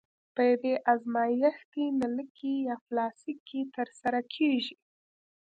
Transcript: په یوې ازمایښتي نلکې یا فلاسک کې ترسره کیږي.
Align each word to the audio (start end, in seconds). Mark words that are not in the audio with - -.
په 0.35 0.41
یوې 0.51 0.73
ازمایښتي 0.93 1.85
نلکې 2.01 2.53
یا 2.67 2.75
فلاسک 2.85 3.37
کې 3.49 3.59
ترسره 3.75 4.21
کیږي. 4.33 4.75